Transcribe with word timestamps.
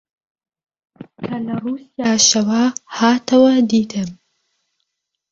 کە 1.23 1.35
لە 1.45 1.55
ڕووسیاشەوە 1.63 2.63
هاتەوە، 2.97 3.53
دیتم 3.69 4.09